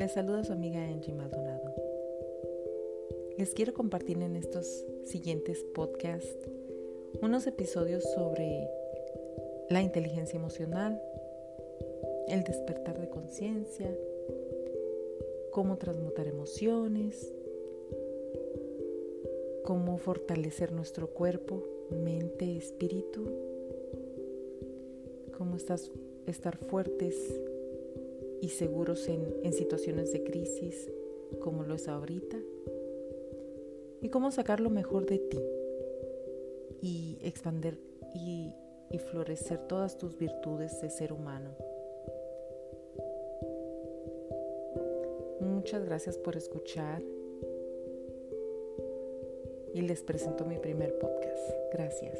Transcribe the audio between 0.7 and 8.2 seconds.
Angie Maldonado. Les quiero compartir en estos siguientes podcasts unos episodios